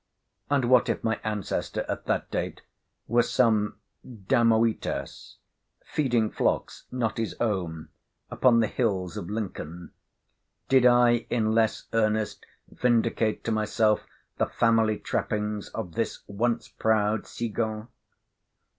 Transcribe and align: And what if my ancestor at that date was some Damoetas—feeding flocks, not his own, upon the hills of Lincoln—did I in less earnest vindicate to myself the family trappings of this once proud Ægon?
And 0.49 0.65
what 0.65 0.89
if 0.89 1.03
my 1.03 1.19
ancestor 1.23 1.85
at 1.87 2.05
that 2.05 2.31
date 2.31 2.61
was 3.07 3.29
some 3.31 3.77
Damoetas—feeding 4.03 6.31
flocks, 6.31 6.85
not 6.91 7.17
his 7.19 7.35
own, 7.39 7.89
upon 8.31 8.61
the 8.61 8.65
hills 8.67 9.15
of 9.15 9.29
Lincoln—did 9.29 10.87
I 10.87 11.27
in 11.29 11.51
less 11.53 11.83
earnest 11.93 12.47
vindicate 12.67 13.43
to 13.43 13.51
myself 13.51 14.07
the 14.39 14.47
family 14.47 14.97
trappings 14.97 15.67
of 15.69 15.93
this 15.93 16.23
once 16.25 16.67
proud 16.67 17.25
Ægon? 17.25 17.87